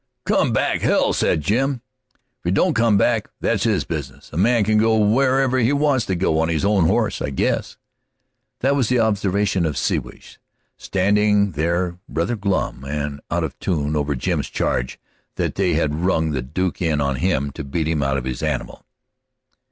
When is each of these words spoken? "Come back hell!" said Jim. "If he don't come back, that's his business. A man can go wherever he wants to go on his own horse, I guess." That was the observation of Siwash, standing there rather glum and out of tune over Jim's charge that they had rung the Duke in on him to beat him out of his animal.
"Come 0.25 0.51
back 0.51 0.81
hell!" 0.81 1.13
said 1.13 1.41
Jim. 1.41 1.83
"If 2.39 2.45
he 2.45 2.49
don't 2.49 2.73
come 2.73 2.97
back, 2.97 3.29
that's 3.39 3.65
his 3.65 3.83
business. 3.83 4.31
A 4.33 4.35
man 4.35 4.63
can 4.63 4.79
go 4.79 4.97
wherever 4.97 5.59
he 5.59 5.71
wants 5.73 6.07
to 6.07 6.15
go 6.15 6.39
on 6.39 6.49
his 6.49 6.65
own 6.65 6.87
horse, 6.87 7.21
I 7.21 7.29
guess." 7.29 7.77
That 8.61 8.75
was 8.75 8.89
the 8.89 8.99
observation 8.99 9.63
of 9.63 9.77
Siwash, 9.77 10.39
standing 10.75 11.51
there 11.51 11.99
rather 12.09 12.35
glum 12.35 12.83
and 12.83 13.21
out 13.29 13.43
of 13.43 13.59
tune 13.59 13.95
over 13.95 14.15
Jim's 14.15 14.49
charge 14.49 14.99
that 15.35 15.53
they 15.53 15.73
had 15.73 15.93
rung 15.93 16.31
the 16.31 16.41
Duke 16.41 16.81
in 16.81 16.99
on 16.99 17.17
him 17.17 17.51
to 17.51 17.63
beat 17.63 17.87
him 17.87 18.01
out 18.01 18.17
of 18.17 18.25
his 18.25 18.41
animal. 18.41 18.83